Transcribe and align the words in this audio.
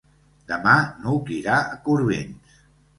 Demà 0.51 0.73
n'Hug 1.03 1.31
irà 1.37 1.61
a 1.69 1.79
Corbins. 1.87 2.61